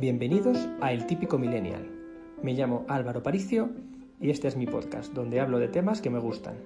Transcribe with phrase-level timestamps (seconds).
[0.00, 1.86] Bienvenidos a El Típico Millennial.
[2.42, 3.70] Me llamo Álvaro Paricio
[4.20, 6.56] y este es mi podcast donde hablo de temas que me gustan,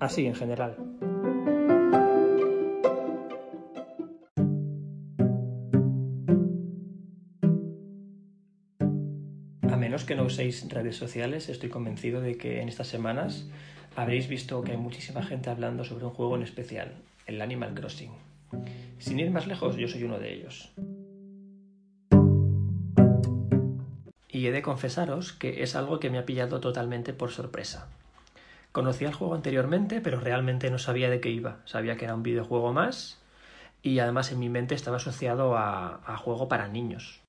[0.00, 0.76] así en general.
[9.70, 13.48] A menos que no uséis redes sociales, estoy convencido de que en estas semanas
[13.96, 16.94] habréis visto que hay muchísima gente hablando sobre un juego en especial,
[17.28, 18.10] el Animal Crossing.
[18.98, 20.72] Sin ir más lejos, yo soy uno de ellos.
[24.28, 27.88] Y he de confesaros que es algo que me ha pillado totalmente por sorpresa.
[28.72, 31.58] Conocía el juego anteriormente, pero realmente no sabía de qué iba.
[31.66, 33.20] Sabía que era un videojuego más
[33.82, 37.20] y además en mi mente estaba asociado a, a juego para niños.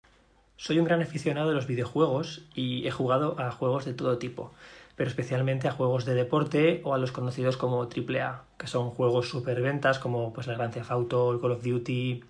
[0.56, 4.54] Soy un gran aficionado de los videojuegos y he jugado a juegos de todo tipo,
[5.00, 9.30] pero especialmente a juegos de deporte o a los conocidos como AAA, que son juegos
[9.30, 12.22] superventas como pues la Grand Theft Auto, el Call of Duty,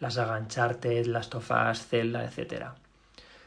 [0.00, 2.68] la saga Uncharted, Last of Us, Zelda, etc.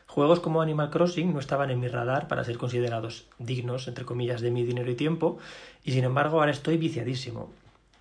[0.05, 4.41] Juegos como Animal Crossing no estaban en mi radar para ser considerados dignos, entre comillas,
[4.41, 5.39] de mi dinero y tiempo,
[5.83, 7.49] y sin embargo ahora estoy viciadísimo.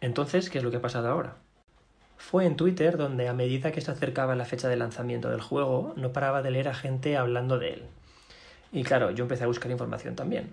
[0.03, 1.37] Entonces, ¿qué es lo que ha pasado ahora?
[2.19, 5.95] Fue en Twitter donde a medida que se acercaba la fecha de lanzamiento del juego,
[5.97, 7.83] no paraba de leer a gente hablando de él.
[8.73, 10.53] Y claro, yo empecé a buscar información también.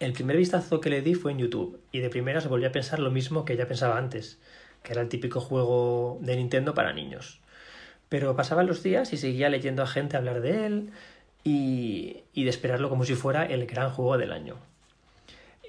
[0.00, 2.98] El primer vistazo que le di fue en YouTube, y de primeras volví a pensar
[2.98, 4.38] lo mismo que ya pensaba antes,
[4.82, 7.40] que era el típico juego de Nintendo para niños.
[8.08, 10.90] Pero pasaban los días y seguía leyendo a gente hablar de él
[11.42, 14.56] y, y de esperarlo como si fuera el gran juego del año.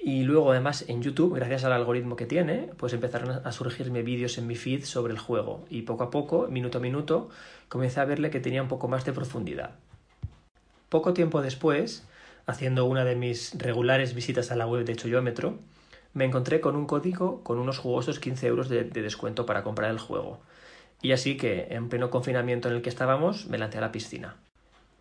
[0.02, 4.38] Y luego, además, en YouTube, gracias al algoritmo que tiene, pues empezaron a surgirme vídeos
[4.38, 5.64] en mi feed sobre el juego.
[5.70, 7.28] Y poco a poco, minuto a minuto,
[7.68, 9.70] comencé a verle que tenía un poco más de profundidad.
[10.88, 12.06] Poco tiempo después,
[12.46, 15.58] haciendo una de mis regulares visitas a la web de Choyómetro,
[16.14, 19.90] me encontré con un código con unos jugosos 15 euros de, de, descuento para comprar
[19.90, 20.38] el juego.
[21.02, 24.36] Y así que, en pleno confinamiento en el que estábamos, me lancé a la piscina.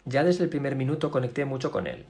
[0.05, 2.05] Ya desde el primer minuto conecté mucho con él.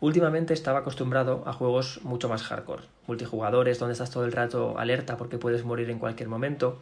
[0.00, 5.16] Últimamente estaba acostumbrado a juegos mucho más hardcore, multijugadores donde estás todo el rato alerta
[5.16, 6.80] porque puedes morir en cualquier momento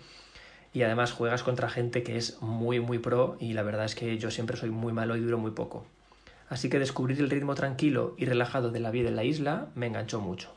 [0.75, 4.19] y además juegas contra gente que es muy muy pro y la verdad es que
[4.19, 5.85] yo siempre soy muy malo y duro muy poco
[6.49, 9.87] así que descubrir el ritmo tranquilo y relajado de la vida en la isla me
[9.87, 10.53] enganchó mucho.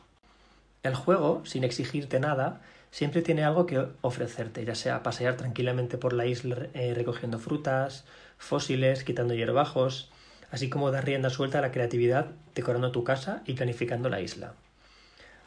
[0.83, 6.13] El juego, sin exigirte nada, siempre tiene algo que ofrecerte, ya sea pasear tranquilamente por
[6.13, 8.05] la isla eh, recogiendo frutas,
[8.37, 10.09] fósiles, quitando hierbajos,
[10.51, 14.53] así como dar rienda suelta a la creatividad decorando tu casa y planificando la isla.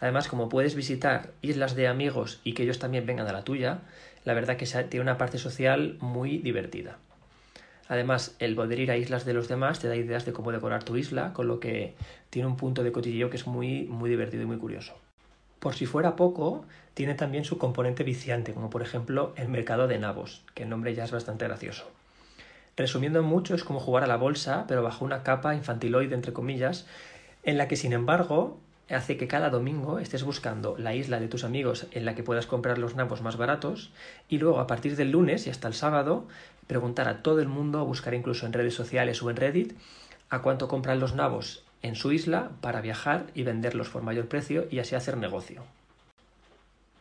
[0.00, 3.78] Además, como puedes visitar islas de amigos y que ellos también vengan a la tuya,
[4.24, 6.98] la verdad que tiene una parte social muy divertida.
[7.88, 10.84] Además, el poder ir a islas de los demás te da ideas de cómo decorar
[10.84, 11.94] tu isla, con lo que
[12.30, 14.94] tiene un punto de cotilleo que es muy, muy divertido y muy curioso.
[15.58, 19.98] Por si fuera poco, tiene también su componente viciante, como por ejemplo el mercado de
[19.98, 21.90] nabos, que el nombre ya es bastante gracioso.
[22.76, 26.86] Resumiendo mucho, es como jugar a la bolsa, pero bajo una capa infantiloide, entre comillas,
[27.44, 28.58] en la que, sin embargo,
[28.90, 32.46] hace que cada domingo estés buscando la isla de tus amigos en la que puedas
[32.46, 33.90] comprar los nabos más baratos
[34.28, 36.26] y luego a partir del lunes y hasta el sábado
[36.66, 39.72] preguntar a todo el mundo, buscar incluso en redes sociales o en Reddit
[40.28, 44.66] a cuánto compran los nabos en su isla para viajar y venderlos por mayor precio
[44.70, 45.62] y así hacer negocio.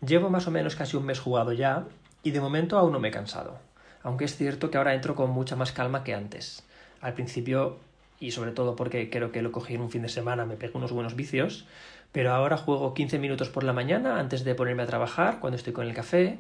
[0.06, 1.86] Llevo más o menos casi un mes jugado ya
[2.22, 3.58] y de momento aún no me he cansado,
[4.04, 6.64] aunque es cierto que ahora entro con mucha más calma que antes.
[7.00, 7.78] Al principio,
[8.24, 10.80] y sobre todo porque creo que lo cogí en un fin de semana, me pego
[10.80, 11.66] unos buenos vicios,
[12.14, 15.74] pero ahora juego 15 minutos por la mañana antes de ponerme a trabajar, cuando estoy
[15.74, 16.38] con el café,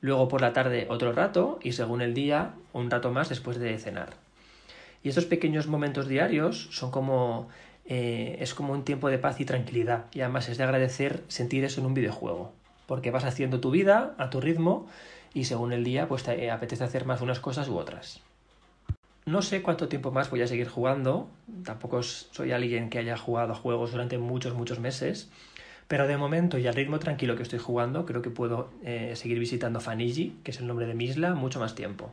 [0.00, 3.78] luego por la tarde otro rato y según el día un rato más después de
[3.78, 4.14] cenar.
[5.04, 7.48] Y estos pequeños momentos diarios son como
[7.86, 11.64] eh, es como un tiempo de paz y tranquilidad y además es de agradecer sentir
[11.64, 12.52] eso en un videojuego
[12.86, 14.86] porque vas haciendo tu vida a tu ritmo
[15.34, 18.20] y según el día pues te apetece hacer más unas cosas u otras.
[19.24, 21.28] No sé cuánto tiempo más voy a seguir jugando,
[21.64, 25.30] tampoco soy alguien que haya jugado juegos durante muchos, muchos meses,
[25.86, 29.38] pero de momento y al ritmo tranquilo que estoy jugando, creo que puedo eh, seguir
[29.38, 32.10] visitando Fanigi, que es el nombre de mi isla, mucho más tiempo.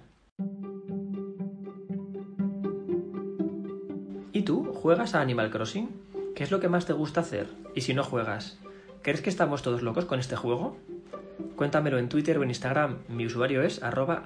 [4.32, 4.72] ¿Y tú?
[4.72, 5.90] ¿Juegas a Animal Crossing?
[6.36, 7.48] ¿Qué es lo que más te gusta hacer?
[7.74, 8.60] Y si no juegas,
[9.02, 10.78] ¿crees que estamos todos locos con este juego?
[11.56, 13.00] Cuéntamelo en Twitter o en Instagram.
[13.08, 14.24] Mi usuario es arroba.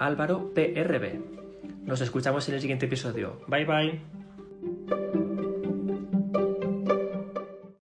[1.86, 3.42] Nos escuchamos en el siguiente episodio.
[3.48, 5.14] Bye bye.